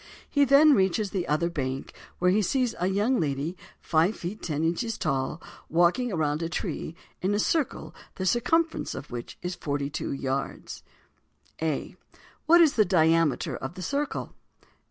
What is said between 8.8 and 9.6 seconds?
of which is